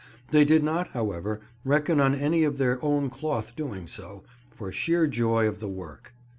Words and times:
They 0.31 0.45
did 0.45 0.63
not, 0.63 0.87
however, 0.93 1.41
reckon 1.63 1.99
on 1.99 2.15
any 2.15 2.43
of 2.43 2.57
their 2.57 2.83
own 2.83 3.11
cloth 3.11 3.55
doing 3.55 3.85
so, 3.85 4.23
for 4.51 4.71
sheer 4.71 5.05
joy 5.05 5.47
of 5.47 5.59
the 5.59 5.69
work. 5.69 6.15